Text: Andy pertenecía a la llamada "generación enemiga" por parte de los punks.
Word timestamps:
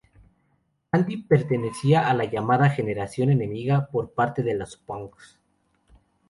Andy 0.93 1.17
pertenecía 1.21 2.09
a 2.09 2.15
la 2.15 2.25
llamada 2.25 2.71
"generación 2.71 3.29
enemiga" 3.29 3.87
por 3.91 4.13
parte 4.13 4.41
de 4.41 4.55
los 4.55 4.75
punks. 4.75 5.37